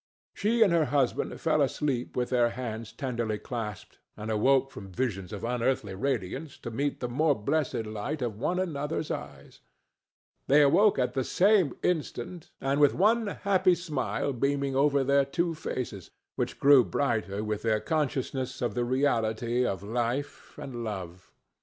[0.33, 5.43] She and her husband fell asleep with hands tenderly clasped, and awoke from visions of
[5.43, 9.59] unearthly radiance to meet the more blessed light of one another's eyes.
[10.47, 15.53] They awoke at the same instant and with one happy smile beaming over their two
[15.53, 21.29] faces, which grew brighter with their consciousness of the reality of life and love.